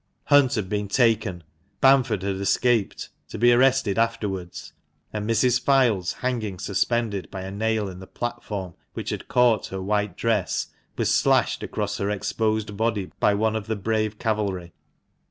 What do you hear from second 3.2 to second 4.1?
to be arrested